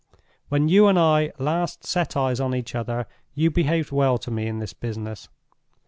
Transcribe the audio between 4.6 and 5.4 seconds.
business.